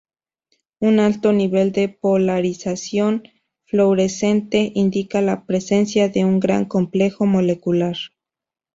[0.79, 3.21] Un alto nivel de polarización
[3.65, 7.97] fluorescente indica la presencia de un gran complejo molecular.